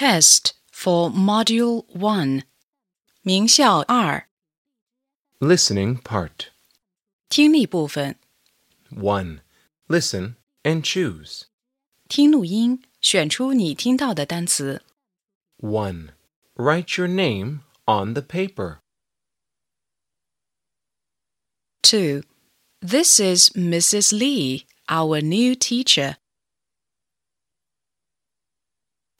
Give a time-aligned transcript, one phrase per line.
[0.00, 2.42] test for Module 1.
[3.22, 4.28] 名校二
[5.40, 6.48] Listening part.
[7.28, 8.16] 听力部分，
[8.90, 9.40] 1.
[9.88, 11.42] Listen and choose.
[12.08, 14.82] 听录音，选出你听到的单词。
[15.58, 16.10] 1.
[16.54, 18.78] Write your name on the paper.
[21.82, 22.22] 2.
[22.80, 24.12] This is Mrs.
[24.12, 26.16] Lee, our new teacher.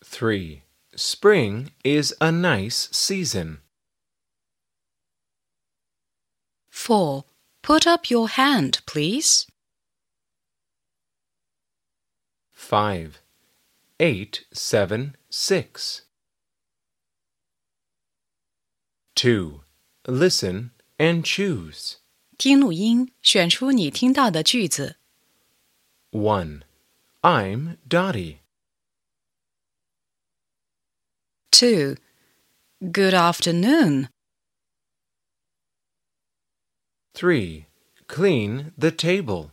[0.04, 0.62] 3.
[0.94, 3.58] Spring is a nice season.
[6.70, 7.24] 4.
[7.62, 9.46] Put up your hand, please.
[12.52, 13.20] 5.
[13.98, 16.02] 8, 7, 6.
[19.14, 19.60] 2.
[20.06, 21.96] Listen and choose.
[22.38, 24.96] 听录音，选出你听到的句子。
[26.12, 26.62] 1.
[27.22, 28.38] I'm Dottie.
[31.60, 31.96] 2.
[32.92, 34.08] Good afternoon.
[37.14, 37.66] 3.
[38.08, 39.50] Clean the table.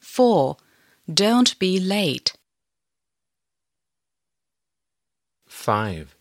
[0.00, 0.56] 4.
[1.12, 2.34] Don't be late.
[5.46, 6.14] 5.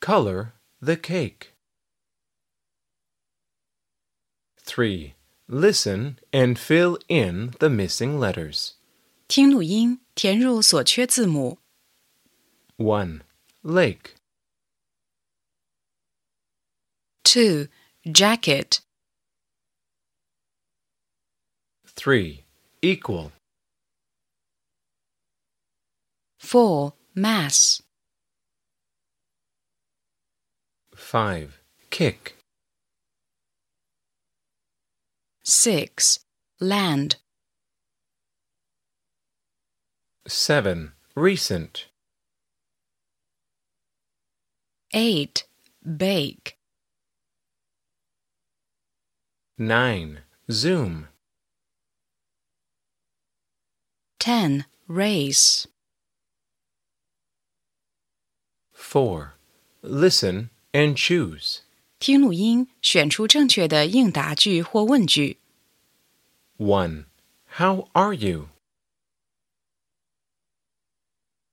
[0.00, 1.54] Color the cake.
[4.58, 5.14] 3.
[5.48, 8.72] Listen and fill in the missing letters.
[9.28, 11.58] 听录音，填入所缺字母。
[12.81, 13.23] 1.
[13.63, 14.15] Lake.
[17.23, 17.67] 2.
[18.11, 18.81] Jacket.
[21.85, 22.43] 3.
[22.81, 23.31] Equal.
[26.39, 26.93] 4.
[27.13, 27.81] Mass.
[30.95, 31.61] 5.
[31.89, 32.35] Kick.
[35.43, 36.19] 6.
[36.59, 37.17] Land.
[40.27, 40.93] 7.
[41.15, 41.90] Recent.
[44.92, 45.44] 8.
[45.82, 46.56] Bake.
[49.58, 50.22] 9.
[50.50, 51.08] Zoom.
[54.18, 54.66] 10.
[54.88, 55.66] Race.
[58.72, 59.34] 4.
[59.82, 61.60] Listen and choose.
[61.98, 65.38] 听录音，选出正确的应答句或问句。
[66.58, 67.06] 1.
[67.56, 68.50] How are you?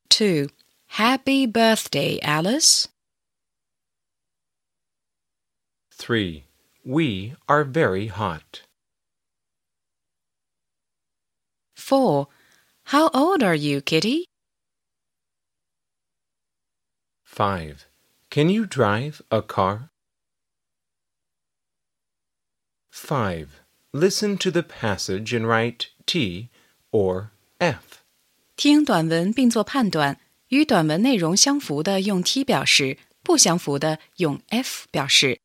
[0.09, 0.49] 2.
[0.97, 2.87] Happy birthday, Alice.
[5.97, 6.43] 3.
[6.83, 8.63] We are very hot.
[11.75, 12.27] 4.
[12.85, 14.25] How old are you, Kitty?
[17.23, 17.85] 5.
[18.29, 19.89] Can you drive a car?
[22.91, 23.61] 5.
[23.93, 26.49] Listen to the passage and write T
[26.91, 27.29] or
[27.59, 28.03] F.
[28.55, 35.39] 听短文并做判断，与短文内容相符的用 T 表示，不相符的用 F 表示。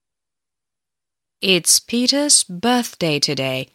[1.45, 3.67] it's Peter's birthday today.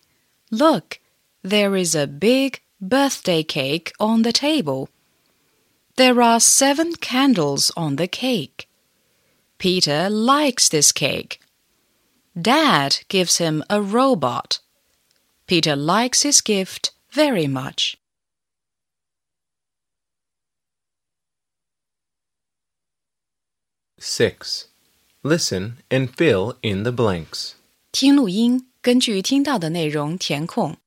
[0.50, 1.00] Look,
[1.42, 4.88] there is a big birthday cake on the table.
[5.96, 8.70] There are seven candles on the cake.
[9.58, 11.42] Peter likes this cake.
[12.40, 14.60] Dad gives him a robot.
[15.46, 17.98] Peter likes his gift very much.
[23.98, 24.68] Six.
[25.22, 27.56] Listen and fill in the blanks.
[27.91, 30.77] 听录音，根据听到的内容填空。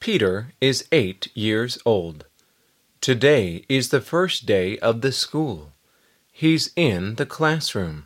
[0.00, 2.26] Peter is eight years old.
[3.00, 5.72] Today is the first day of the school.
[6.32, 8.04] He's in the classroom.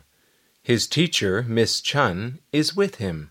[0.63, 3.29] His teacher, Miss Chun, is with him.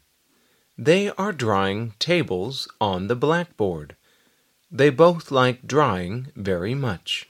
[0.76, 3.94] They are drawing tables on the blackboard.
[4.70, 7.28] They both like drawing very much.